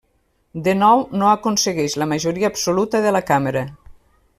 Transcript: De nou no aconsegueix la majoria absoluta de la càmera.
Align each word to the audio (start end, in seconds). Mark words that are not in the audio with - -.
De 0.67 0.73
nou 0.79 1.03
no 1.21 1.27
aconsegueix 1.33 1.99
la 2.03 2.09
majoria 2.15 2.51
absoluta 2.53 3.05
de 3.09 3.17
la 3.19 3.27
càmera. 3.33 3.67